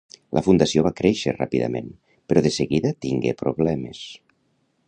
[0.35, 1.93] La fundació va créixer ràpidament,
[2.31, 4.05] però de seguida tingué problemes.